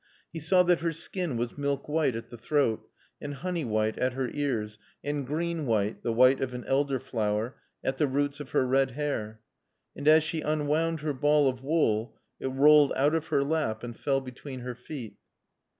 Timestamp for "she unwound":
10.23-11.01